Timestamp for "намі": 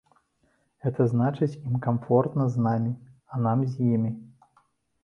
2.69-2.91